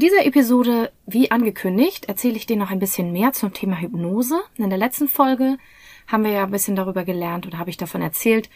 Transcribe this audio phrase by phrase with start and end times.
[0.00, 4.40] In dieser Episode, wie angekündigt, erzähle ich dir noch ein bisschen mehr zum Thema Hypnose.
[4.56, 5.58] In der letzten Folge
[6.06, 8.48] haben wir ja ein bisschen darüber gelernt oder habe ich davon erzählt,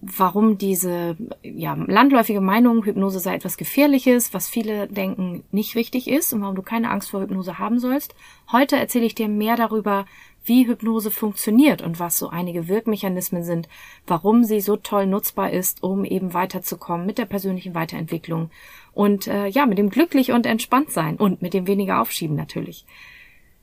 [0.00, 6.32] warum diese ja, landläufige Meinung, Hypnose sei etwas Gefährliches, was viele denken nicht richtig ist
[6.32, 8.14] und warum du keine Angst vor Hypnose haben sollst.
[8.50, 10.06] Heute erzähle ich dir mehr darüber,
[10.46, 13.68] wie Hypnose funktioniert und was so einige Wirkmechanismen sind,
[14.06, 18.50] warum sie so toll nutzbar ist, um eben weiterzukommen mit der persönlichen Weiterentwicklung
[18.92, 22.86] und äh, ja, mit dem glücklich und entspannt sein und mit dem weniger Aufschieben natürlich.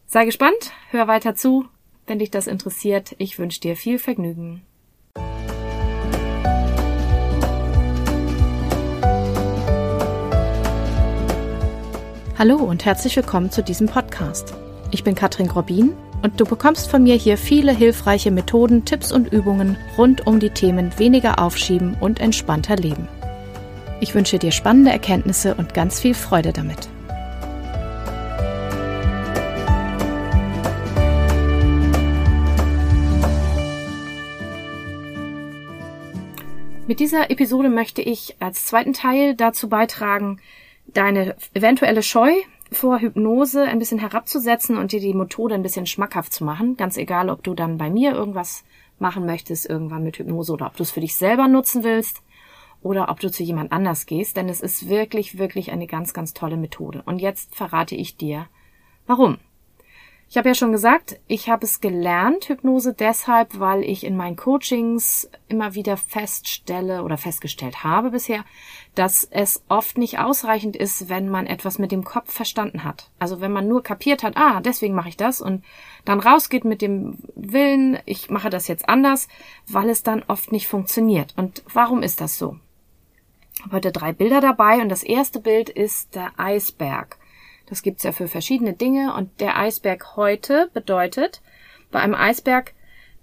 [0.05, 1.65] Sei gespannt, hör weiter zu,
[2.05, 3.15] wenn dich das interessiert.
[3.17, 4.61] Ich wünsche dir viel Vergnügen.
[12.37, 14.53] Hallo und herzlich willkommen zu diesem Podcast.
[14.93, 19.33] Ich bin Katrin Grobin und du bekommst von mir hier viele hilfreiche Methoden, Tipps und
[19.33, 23.07] Übungen rund um die Themen weniger aufschieben und entspannter leben.
[24.01, 26.87] Ich wünsche dir spannende Erkenntnisse und ganz viel Freude damit.
[36.85, 40.39] Mit dieser Episode möchte ich als zweiten Teil dazu beitragen,
[40.85, 42.31] deine eventuelle Scheu
[42.73, 46.77] vor Hypnose ein bisschen herabzusetzen und dir die Methode ein bisschen schmackhaft zu machen.
[46.77, 48.63] Ganz egal, ob du dann bei mir irgendwas
[48.99, 52.21] machen möchtest, irgendwann mit Hypnose oder ob du es für dich selber nutzen willst
[52.81, 56.33] oder ob du zu jemand anders gehst, denn es ist wirklich, wirklich eine ganz, ganz
[56.33, 57.01] tolle Methode.
[57.05, 58.47] Und jetzt verrate ich dir,
[59.07, 59.37] warum.
[60.33, 64.35] Ich habe ja schon gesagt, ich habe es gelernt, Hypnose deshalb, weil ich in meinen
[64.35, 68.43] Coachings immer wieder feststelle oder festgestellt habe bisher,
[68.95, 73.11] dass es oft nicht ausreichend ist, wenn man etwas mit dem Kopf verstanden hat.
[73.19, 75.63] Also wenn man nur kapiert hat, ah, deswegen mache ich das und
[76.03, 79.27] dann rausgeht mit dem Willen, ich mache das jetzt anders,
[79.67, 81.35] weil es dann oft nicht funktioniert.
[81.37, 82.57] Und warum ist das so?
[83.53, 87.19] Ich habe heute drei Bilder dabei und das erste Bild ist der Eisberg.
[87.65, 89.13] Das gibt's ja für verschiedene Dinge.
[89.15, 91.41] Und der Eisberg heute bedeutet,
[91.91, 92.73] bei einem Eisberg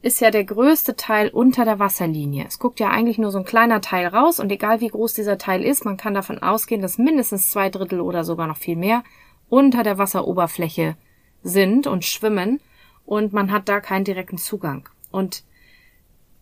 [0.02, 2.46] ist ja der größte Teil unter der Wasserlinie.
[2.46, 5.36] Es guckt ja eigentlich nur so ein kleiner Teil raus und egal wie groß dieser
[5.36, 9.05] Teil ist, man kann davon ausgehen, dass mindestens zwei Drittel oder sogar noch viel mehr
[9.51, 10.96] unter der Wasseroberfläche
[11.42, 12.61] sind und schwimmen
[13.05, 14.89] und man hat da keinen direkten Zugang.
[15.11, 15.45] Und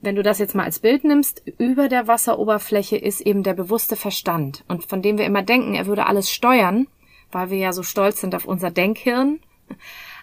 [0.01, 3.97] wenn du das jetzt mal als Bild nimmst, über der Wasseroberfläche ist eben der bewusste
[3.97, 6.87] Verstand und von dem wir immer denken, er würde alles steuern,
[7.31, 9.41] weil wir ja so stolz sind auf unser Denkhirn.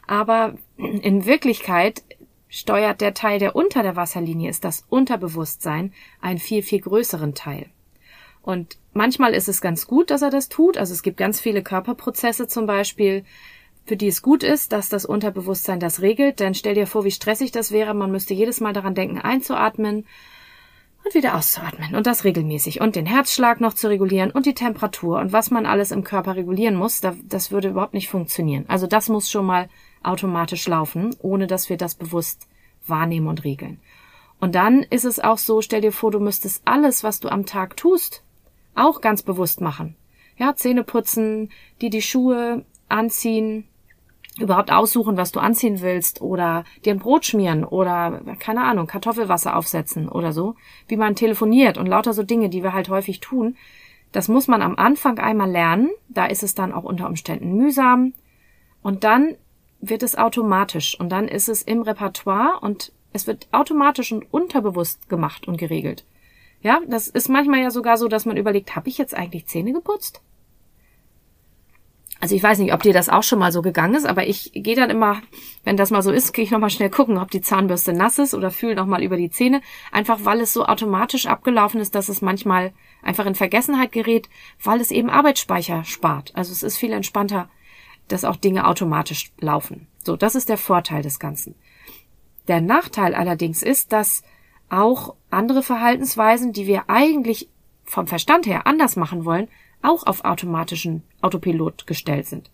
[0.07, 2.03] Aber in Wirklichkeit
[2.49, 7.69] steuert der Teil, der unter der Wasserlinie ist, das Unterbewusstsein, einen viel, viel größeren Teil.
[8.41, 10.77] Und manchmal ist es ganz gut, dass er das tut.
[10.77, 13.25] Also es gibt ganz viele Körperprozesse zum Beispiel,
[13.85, 16.39] für die es gut ist, dass das Unterbewusstsein das regelt.
[16.39, 17.93] Denn stell dir vor, wie stressig das wäre.
[17.93, 20.05] Man müsste jedes Mal daran denken, einzuatmen
[21.05, 25.19] und wieder auszuatmen und das regelmäßig und den Herzschlag noch zu regulieren und die Temperatur
[25.19, 28.65] und was man alles im Körper regulieren muss, das würde überhaupt nicht funktionieren.
[28.67, 29.69] Also das muss schon mal
[30.03, 32.47] automatisch laufen, ohne dass wir das bewusst
[32.87, 33.79] wahrnehmen und regeln.
[34.39, 37.45] Und dann ist es auch so, stell dir vor, du müsstest alles, was du am
[37.45, 38.23] Tag tust,
[38.73, 39.95] auch ganz bewusst machen.
[40.37, 41.51] Ja, Zähne putzen,
[41.81, 43.65] die die Schuhe anziehen,
[44.39, 49.55] überhaupt aussuchen, was du anziehen willst oder dir ein Brot schmieren oder keine Ahnung, Kartoffelwasser
[49.55, 50.55] aufsetzen oder so,
[50.87, 53.55] wie man telefoniert und lauter so Dinge, die wir halt häufig tun.
[54.11, 58.13] Das muss man am Anfang einmal lernen, da ist es dann auch unter Umständen mühsam
[58.81, 59.35] und dann
[59.81, 65.07] wird es automatisch und dann ist es im Repertoire und es wird automatisch und unterbewusst
[65.07, 66.05] gemacht und geregelt.
[66.61, 69.71] Ja, das ist manchmal ja sogar so, dass man überlegt, habe ich jetzt eigentlich Zähne
[69.71, 70.21] geputzt?
[72.25, 74.49] Also ich weiß nicht, ob dir das auch schon mal so gegangen ist, aber ich
[74.55, 75.21] gehe dann immer,
[75.63, 78.33] wenn das mal so ist, gehe ich nochmal schnell gucken, ob die Zahnbürste nass ist
[78.33, 82.23] oder fühle nochmal über die Zähne, einfach weil es so automatisch abgelaufen ist, dass es
[82.23, 84.27] manchmal einfach in Vergessenheit gerät,
[84.63, 86.31] weil es eben Arbeitsspeicher spart.
[86.33, 87.47] Also es ist viel entspannter,
[88.07, 89.85] dass auch Dinge automatisch laufen.
[90.03, 91.53] So, das ist der Vorteil des Ganzen.
[92.47, 94.23] Der Nachteil allerdings ist, dass
[94.67, 97.49] auch andere Verhaltensweisen, die wir eigentlich
[97.83, 99.47] vom Verstand her anders machen wollen,
[99.81, 102.49] auch auf automatischen Autopilot gestellt sind.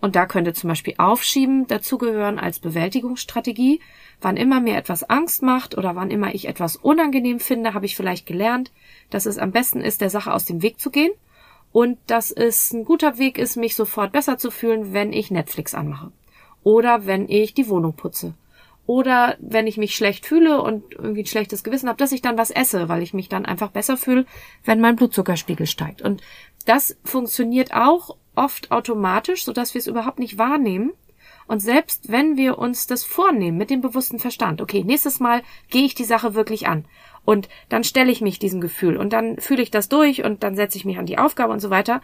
[0.00, 3.80] Und da könnte zum Beispiel Aufschieben dazugehören als Bewältigungsstrategie.
[4.20, 7.96] Wann immer mir etwas Angst macht oder wann immer ich etwas unangenehm finde, habe ich
[7.96, 8.70] vielleicht gelernt,
[9.08, 11.12] dass es am besten ist, der Sache aus dem Weg zu gehen
[11.72, 15.74] und dass es ein guter Weg ist, mich sofort besser zu fühlen, wenn ich Netflix
[15.74, 16.12] anmache
[16.64, 18.34] oder wenn ich die Wohnung putze
[18.86, 22.36] oder wenn ich mich schlecht fühle und irgendwie ein schlechtes Gewissen habe, dass ich dann
[22.36, 24.26] was esse, weil ich mich dann einfach besser fühle,
[24.64, 26.02] wenn mein Blutzuckerspiegel steigt.
[26.02, 26.22] Und
[26.64, 30.92] das funktioniert auch oft automatisch, sodass wir es überhaupt nicht wahrnehmen.
[31.46, 35.84] Und selbst wenn wir uns das vornehmen mit dem bewussten Verstand, okay, nächstes Mal gehe
[35.84, 36.86] ich die Sache wirklich an
[37.24, 40.56] und dann stelle ich mich diesem Gefühl und dann fühle ich das durch und dann
[40.56, 42.00] setze ich mich an die Aufgabe und so weiter,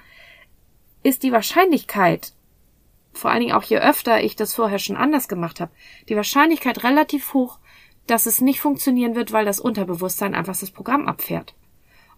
[1.03, 2.35] ist die Wahrscheinlichkeit,
[3.13, 5.73] vor allen Dingen auch je öfter ich das vorher schon anders gemacht habe,
[6.09, 7.59] die Wahrscheinlichkeit relativ hoch,
[8.07, 11.55] dass es nicht funktionieren wird, weil das Unterbewusstsein einfach das Programm abfährt.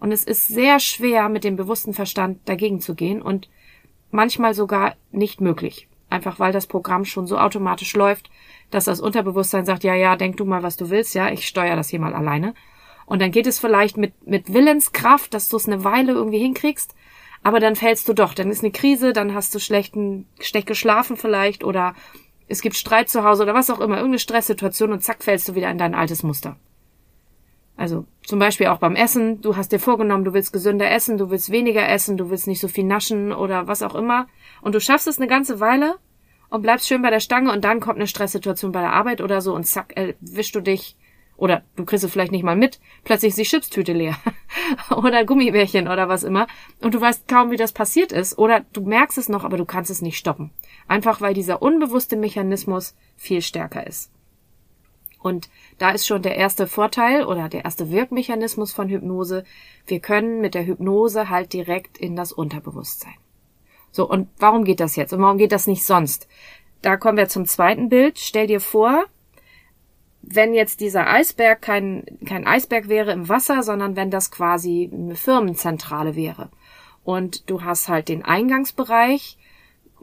[0.03, 3.49] Und es ist sehr schwer, mit dem bewussten Verstand dagegen zu gehen und
[4.11, 5.87] manchmal sogar nicht möglich.
[6.11, 8.29] Einfach weil das Programm schon so automatisch läuft,
[8.73, 11.77] dass das Unterbewusstsein sagt, ja, ja, denk du mal, was du willst, ja, ich steuere
[11.77, 12.53] das hier mal alleine.
[13.07, 16.97] Und dann geht es vielleicht mit, mit Willenskraft, dass du es eine Weile irgendwie hinkriegst,
[17.45, 21.17] aber dann fällst du doch, dann ist eine Krise, dann hast du schlechten, schlecht geschlafen
[21.17, 21.95] vielleicht oder
[22.49, 25.55] es gibt Streit zu Hause oder was auch immer, irgendeine Stresssituation und zack fällst du
[25.55, 26.57] wieder in dein altes Muster.
[27.77, 29.41] Also zum Beispiel auch beim Essen.
[29.41, 32.61] Du hast dir vorgenommen, du willst gesünder essen, du willst weniger essen, du willst nicht
[32.61, 34.27] so viel naschen oder was auch immer.
[34.61, 35.97] Und du schaffst es eine ganze Weile
[36.51, 39.41] und bleibst schön bei der Stange und dann kommt eine Stresssituation bei der Arbeit oder
[39.41, 40.97] so und zack, erwischst du dich.
[41.39, 42.79] Oder du kriegst es vielleicht nicht mal mit.
[43.05, 44.17] Plötzlich ist die Chipstüte leer.
[44.95, 46.47] oder Gummibärchen oder was immer.
[46.81, 48.39] Und du weißt kaum, wie das passiert ist.
[48.39, 50.53] Oder du merkst es noch, aber du kannst es nicht stoppen.
[50.87, 54.13] Einfach weil dieser unbewusste Mechanismus viel stärker ist.
[55.23, 55.49] Und
[55.79, 59.45] da ist schon der erste Vorteil oder der erste Wirkmechanismus von Hypnose.
[59.87, 63.15] Wir können mit der Hypnose halt direkt in das Unterbewusstsein.
[63.93, 65.13] So, und warum geht das jetzt?
[65.13, 66.27] Und warum geht das nicht sonst?
[66.81, 68.19] Da kommen wir zum zweiten Bild.
[68.19, 69.05] Stell dir vor,
[70.23, 75.15] wenn jetzt dieser Eisberg kein, kein Eisberg wäre im Wasser, sondern wenn das quasi eine
[75.15, 76.51] Firmenzentrale wäre.
[77.05, 79.37] Und du hast halt den Eingangsbereich,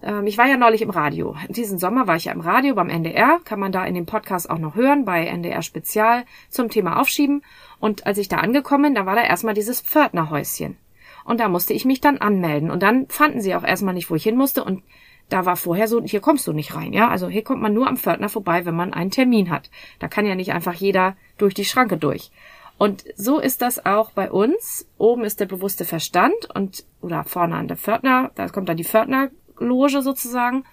[0.04, 1.36] ähm, ich war ja neulich im Radio.
[1.50, 4.50] Diesen Sommer war ich ja im Radio beim NDR, kann man da in dem Podcast
[4.50, 7.44] auch noch hören, bei NDR Spezial zum Thema Aufschieben.
[7.80, 10.78] Und als ich da angekommen bin, da war da erstmal dieses Pförtnerhäuschen.
[11.26, 12.72] Und da musste ich mich dann anmelden.
[12.72, 14.64] Und dann fanden sie auch erstmal nicht, wo ich hin musste.
[14.64, 14.84] Und
[15.30, 17.08] da war vorher so, hier kommst du nicht rein, ja.
[17.10, 19.70] Also hier kommt man nur am Pförtner vorbei, wenn man einen Termin hat.
[20.00, 22.32] Da kann ja nicht einfach jeder durch die Schranke durch.
[22.80, 24.88] Und so ist das auch bei uns.
[24.98, 28.86] Oben ist der bewusste Verstand und, oder vorne an der Pförtner, da kommt dann die
[28.86, 29.30] Pförtner
[29.60, 30.66] Loge sozusagen.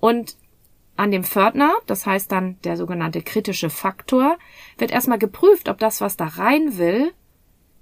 [0.00, 0.36] Und
[0.96, 4.36] an dem Pförtner, das heißt dann der sogenannte kritische Faktor,
[4.78, 7.12] wird erstmal geprüft, ob das, was da rein will,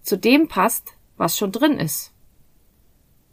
[0.02, 2.12] zu dem passt, was schon drin ist.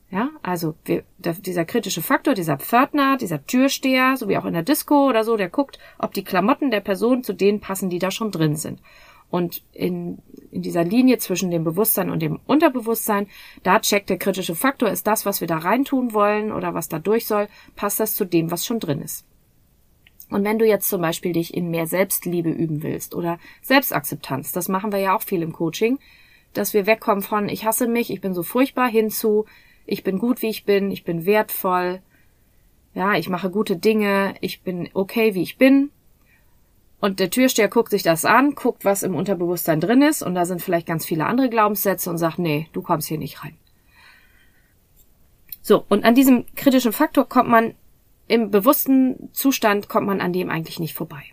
[0.10, 4.54] Ja, also wir, der, dieser kritische Faktor, dieser Pförtner, dieser Türsteher, so wie auch in
[4.54, 7.98] der Disco oder so, der guckt, ob die Klamotten der Person zu denen passen, die
[7.98, 8.80] da schon drin sind.
[9.34, 10.20] Und in,
[10.52, 13.26] in dieser Linie zwischen dem Bewusstsein und dem Unterbewusstsein,
[13.64, 17.00] da checkt der kritische Faktor, ist das, was wir da reintun wollen oder was da
[17.00, 19.26] durch soll, passt das zu dem, was schon drin ist.
[20.30, 24.70] Und wenn du jetzt zum Beispiel dich in mehr Selbstliebe üben willst oder Selbstakzeptanz, das
[24.70, 25.98] machen wir ja auch viel im Coaching,
[26.54, 29.46] dass wir wegkommen von ich hasse mich, ich bin so furchtbar hinzu,
[29.88, 32.04] ich bin gut wie ich bin, ich bin wertvoll,
[32.94, 35.90] ja, ich mache gute Dinge, ich bin okay wie ich bin,
[37.04, 40.46] und der Türsteher guckt sich das an, guckt, was im Unterbewusstsein drin ist, und da
[40.46, 43.58] sind vielleicht ganz viele andere Glaubenssätze und sagt, nee, du kommst hier nicht rein.
[45.62, 47.74] So, und an diesem kritischen Faktor kommt man
[48.30, 51.24] im bewussten Zustand kommt man an dem eigentlich nicht vorbei.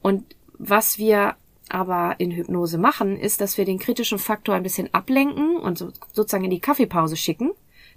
[0.00, 1.34] Und was wir
[1.68, 5.90] aber in Hypnose machen, ist, dass wir den kritischen Faktor ein bisschen ablenken und so,
[6.12, 7.50] sozusagen in die Kaffeepause schicken.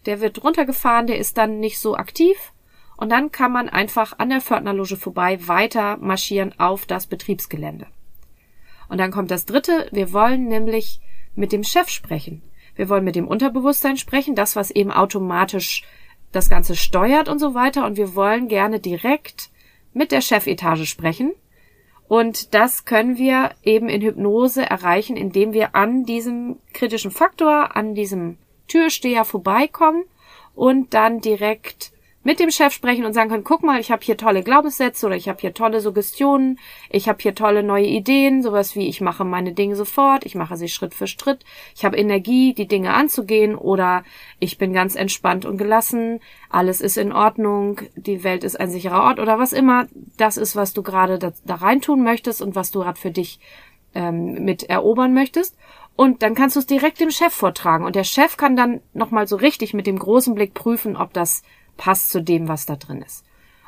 [0.07, 2.52] Der wird runtergefahren, der ist dann nicht so aktiv
[2.97, 7.87] und dann kann man einfach an der Pförtnerloge vorbei weiter marschieren auf das Betriebsgelände.
[8.89, 10.99] Und dann kommt das dritte, wir wollen nämlich
[11.35, 12.43] mit dem Chef sprechen.
[12.75, 15.83] Wir wollen mit dem Unterbewusstsein sprechen, das, was eben automatisch
[16.31, 17.85] das Ganze steuert und so weiter.
[17.85, 19.49] Und wir wollen gerne direkt
[19.93, 21.33] mit der Chefetage sprechen.
[22.07, 27.95] Und das können wir eben in Hypnose erreichen, indem wir an diesem kritischen Faktor, an
[27.95, 28.37] diesem
[28.67, 30.03] Türsteher vorbeikommen
[30.55, 31.91] und dann direkt
[32.23, 35.15] mit dem Chef sprechen und sagen können, guck mal, ich habe hier tolle Glaubenssätze oder
[35.15, 39.25] ich habe hier tolle Suggestionen, ich habe hier tolle neue Ideen, sowas wie ich mache
[39.25, 41.43] meine Dinge sofort, ich mache sie Schritt für Schritt,
[41.75, 44.03] ich habe Energie, die Dinge anzugehen oder
[44.39, 49.03] ich bin ganz entspannt und gelassen, alles ist in Ordnung, die Welt ist ein sicherer
[49.03, 49.87] Ort oder was immer
[50.17, 53.39] das ist, was du gerade da, da reintun möchtest und was du gerade für dich
[53.95, 55.57] ähm, mit erobern möchtest.
[55.95, 57.85] Und dann kannst du es direkt dem Chef vortragen.
[57.85, 61.43] Und der Chef kann dann nochmal so richtig mit dem großen Blick prüfen, ob das
[61.77, 63.25] passt zu dem, was da drin ist.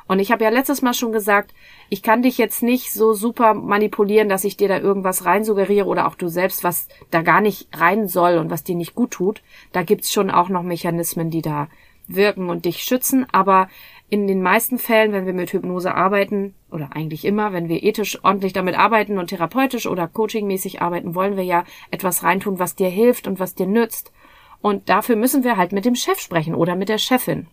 [0.08, 1.52] Und ich habe ja letztes Mal schon gesagt,
[1.88, 5.86] ich kann dich jetzt nicht so super manipulieren, dass ich dir da irgendwas rein suggeriere
[5.86, 9.10] oder auch du selbst, was da gar nicht rein soll und was dir nicht gut
[9.10, 9.42] tut.
[9.72, 11.68] Da gibt's schon auch noch Mechanismen, die da
[12.06, 13.26] wirken und dich schützen.
[13.32, 13.68] Aber
[14.08, 18.22] in den meisten Fällen, wenn wir mit Hypnose arbeiten, oder eigentlich immer, wenn wir ethisch
[18.22, 22.88] ordentlich damit arbeiten und therapeutisch oder coachingmäßig arbeiten, wollen wir ja etwas reintun, was dir
[22.88, 24.12] hilft und was dir nützt.
[24.60, 27.48] Und dafür müssen wir halt mit dem Chef sprechen oder mit der Chefin.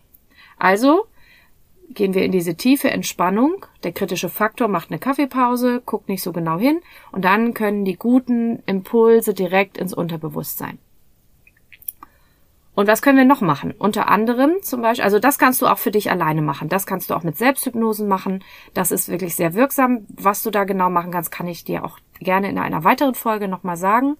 [0.64, 1.04] Also
[1.90, 3.66] gehen wir in diese tiefe Entspannung.
[3.82, 6.80] Der kritische Faktor macht eine Kaffeepause, guckt nicht so genau hin
[7.12, 10.78] und dann können die guten Impulse direkt ins Unterbewusstsein.
[12.74, 13.74] Und was können wir noch machen?
[13.78, 16.70] Unter anderem zum Beispiel, also das kannst du auch für dich alleine machen.
[16.70, 18.42] Das kannst du auch mit Selbsthypnosen machen.
[18.72, 20.06] Das ist wirklich sehr wirksam.
[20.08, 23.48] Was du da genau machen kannst, kann ich dir auch gerne in einer weiteren Folge
[23.48, 24.16] nochmal sagen.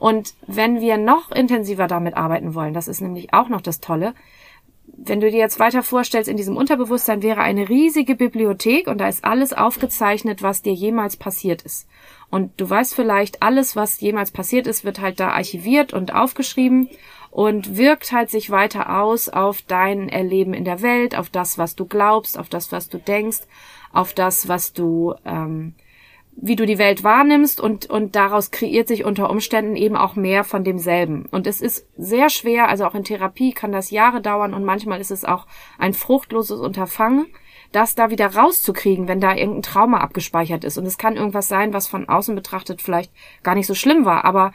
[0.00, 4.14] Und wenn wir noch intensiver damit arbeiten wollen, das ist nämlich auch noch das Tolle,
[4.86, 9.08] wenn du dir jetzt weiter vorstellst, in diesem Unterbewusstsein wäre eine riesige Bibliothek und da
[9.08, 11.88] ist alles aufgezeichnet, was dir jemals passiert ist.
[12.28, 16.88] Und du weißt vielleicht, alles, was jemals passiert ist, wird halt da archiviert und aufgeschrieben
[17.30, 21.76] und wirkt halt sich weiter aus auf dein Erleben in der Welt, auf das, was
[21.76, 23.40] du glaubst, auf das, was du denkst,
[23.92, 25.74] auf das, was du, ähm,
[26.42, 30.42] wie du die Welt wahrnimmst und, und daraus kreiert sich unter Umständen eben auch mehr
[30.42, 31.26] von demselben.
[31.30, 35.00] Und es ist sehr schwer, also auch in Therapie kann das Jahre dauern und manchmal
[35.00, 35.46] ist es auch
[35.78, 37.26] ein fruchtloses Unterfangen,
[37.72, 40.78] das da wieder rauszukriegen, wenn da irgendein Trauma abgespeichert ist.
[40.78, 44.24] Und es kann irgendwas sein, was von außen betrachtet vielleicht gar nicht so schlimm war,
[44.24, 44.52] aber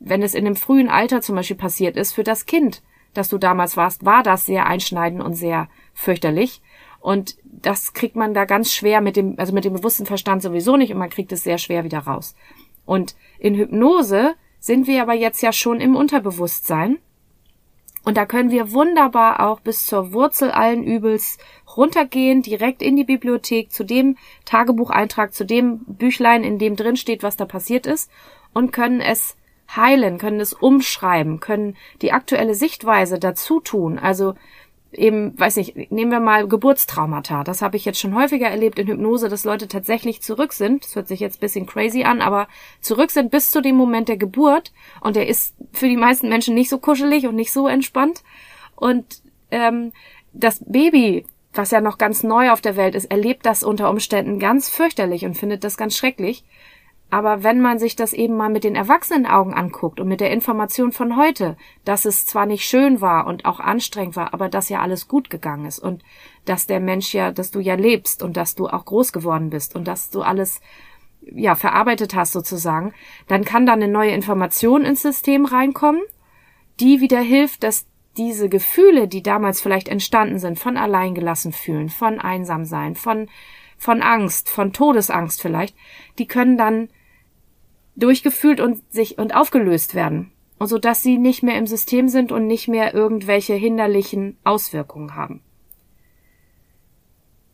[0.00, 3.38] wenn es in dem frühen Alter zum Beispiel passiert ist, für das Kind, das du
[3.38, 6.62] damals warst, war das sehr einschneidend und sehr fürchterlich.
[7.06, 10.76] Und das kriegt man da ganz schwer mit dem, also mit dem bewussten Verstand sowieso
[10.76, 12.34] nicht und man kriegt es sehr schwer wieder raus.
[12.84, 16.98] Und in Hypnose sind wir aber jetzt ja schon im Unterbewusstsein.
[18.02, 21.38] Und da können wir wunderbar auch bis zur Wurzel allen Übels
[21.76, 27.22] runtergehen, direkt in die Bibliothek, zu dem Tagebucheintrag, zu dem Büchlein, in dem drin steht,
[27.22, 28.10] was da passiert ist,
[28.52, 29.36] und können es
[29.76, 33.96] heilen, können es umschreiben, können die aktuelle Sichtweise dazu tun.
[33.96, 34.34] Also
[34.96, 37.44] eben, weiß nicht, nehmen wir mal Geburtstraumata.
[37.44, 40.84] Das habe ich jetzt schon häufiger erlebt in Hypnose, dass Leute tatsächlich zurück sind.
[40.84, 42.48] Das hört sich jetzt bisschen crazy an, aber
[42.80, 44.72] zurück sind bis zu dem Moment der Geburt.
[45.00, 48.22] Und der ist für die meisten Menschen nicht so kuschelig und nicht so entspannt.
[48.74, 49.92] Und ähm,
[50.32, 54.38] das Baby, was ja noch ganz neu auf der Welt ist, erlebt das unter Umständen
[54.38, 56.44] ganz fürchterlich und findet das ganz schrecklich.
[57.08, 60.90] Aber wenn man sich das eben mal mit den Erwachsenenaugen anguckt und mit der Information
[60.90, 64.80] von heute, dass es zwar nicht schön war und auch anstrengend war, aber dass ja
[64.80, 66.02] alles gut gegangen ist und
[66.44, 69.76] dass der Mensch ja, dass du ja lebst und dass du auch groß geworden bist
[69.76, 70.60] und dass du alles
[71.22, 72.92] ja verarbeitet hast sozusagen,
[73.28, 76.02] dann kann da eine neue Information ins System reinkommen,
[76.80, 77.86] die wieder hilft, dass
[78.16, 83.28] diese Gefühle, die damals vielleicht entstanden sind, von alleingelassen fühlen, von einsam sein, von
[83.78, 85.76] von Angst, von Todesangst vielleicht,
[86.18, 86.88] die können dann
[87.96, 90.32] durchgefühlt und sich und aufgelöst werden.
[90.58, 95.14] Und so dass sie nicht mehr im System sind und nicht mehr irgendwelche hinderlichen Auswirkungen
[95.14, 95.42] haben.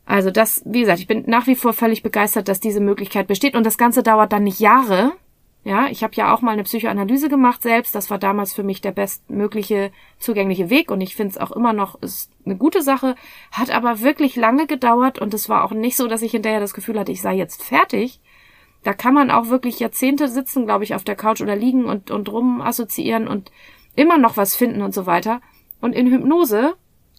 [0.05, 3.55] Also das, wie gesagt, ich bin nach wie vor völlig begeistert, dass diese Möglichkeit besteht
[3.55, 5.13] und das Ganze dauert dann nicht Jahre.
[5.65, 7.95] Ja, ich habe ja auch mal eine Psychoanalyse gemacht selbst.
[7.95, 11.71] Das war damals für mich der bestmögliche zugängliche Weg und ich finde es auch immer
[11.71, 13.15] noch ist eine gute Sache.
[13.51, 16.73] Hat aber wirklich lange gedauert und es war auch nicht so, dass ich hinterher das
[16.73, 18.19] Gefühl hatte, ich sei jetzt fertig,
[18.83, 22.11] da kann man auch wirklich Jahrzehnte sitzen, glaube ich, auf der Couch oder liegen und,
[22.11, 23.51] und rum assoziieren und
[23.95, 25.41] immer noch was finden und so weiter.
[25.81, 26.75] Und in Hypnose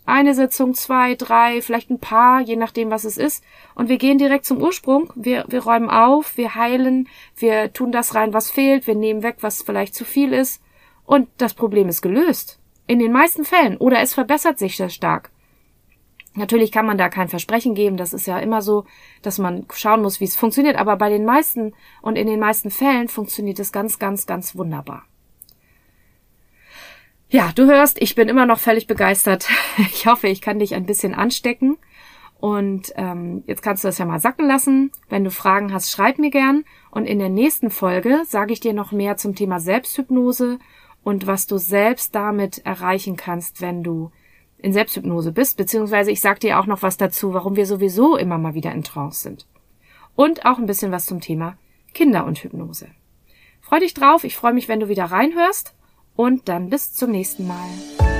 [0.06, 3.42] eine Sitzung, zwei, drei, vielleicht ein paar, je nachdem, was es ist.
[3.74, 5.10] Und wir gehen direkt zum Ursprung.
[5.14, 9.36] Wir, wir räumen auf, wir heilen, wir tun das rein, was fehlt, wir nehmen weg,
[9.40, 10.62] was vielleicht zu viel ist.
[11.06, 12.58] Und das Problem ist gelöst.
[12.86, 13.78] In den meisten Fällen.
[13.78, 15.30] Oder es verbessert sich sehr stark.
[16.34, 18.84] Natürlich kann man da kein Versprechen geben, das ist ja immer so,
[19.22, 22.70] dass man schauen muss, wie es funktioniert, aber bei den meisten und in den meisten
[22.70, 25.04] Fällen funktioniert es ganz, ganz, ganz wunderbar.
[27.28, 29.48] Ja, du hörst, ich bin immer noch völlig begeistert.
[29.78, 31.78] Ich hoffe, ich kann dich ein bisschen anstecken.
[32.38, 34.92] Und ähm, jetzt kannst du das ja mal sacken lassen.
[35.08, 36.64] Wenn du Fragen hast, schreib mir gern.
[36.90, 40.58] Und in der nächsten Folge sage ich dir noch mehr zum Thema Selbsthypnose
[41.02, 44.10] und was du selbst damit erreichen kannst, wenn du
[44.64, 48.38] in Selbsthypnose bist, beziehungsweise ich sag dir auch noch was dazu, warum wir sowieso immer
[48.38, 49.46] mal wieder in Trance sind.
[50.16, 51.58] Und auch ein bisschen was zum Thema
[51.92, 52.88] Kinder und Hypnose.
[53.60, 55.74] Freu dich drauf, ich freue mich, wenn du wieder reinhörst
[56.16, 58.13] und dann bis zum nächsten Mal.